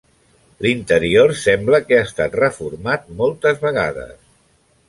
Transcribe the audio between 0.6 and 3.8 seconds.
L'interior sembla que ha estat reformat moltes